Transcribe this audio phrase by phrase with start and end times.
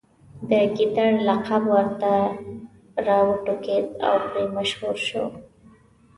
[0.49, 2.13] د ګیدړ لقب ورته
[3.07, 5.25] راوټوکېد او پرې مشهور شو.